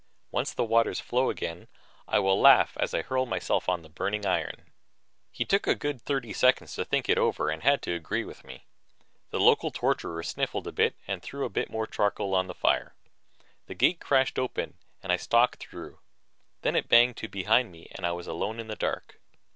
[0.31, 1.67] Once the waters flow again,
[2.07, 4.71] I will laugh as I hurl myself on the burning iron."
[5.31, 8.43] He took a good thirty seconds to think it over and had to agree with
[8.43, 8.65] me.
[9.29, 12.95] The local torturer sniffled a bit and threw a little more charcoal on the fire.
[13.67, 15.99] The gate crashed open and I stalked through;
[16.63, 19.21] then it banged to behind me and I was alone in the dark.